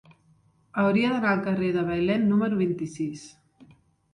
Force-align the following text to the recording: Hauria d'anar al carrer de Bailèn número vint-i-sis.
Hauria 0.83 1.11
d'anar 1.11 1.33
al 1.33 1.43
carrer 1.49 1.69
de 1.75 1.83
Bailèn 1.91 2.25
número 2.33 2.59
vint-i-sis. 2.63 3.29